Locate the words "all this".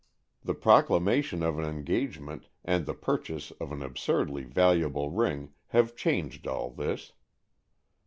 6.47-7.13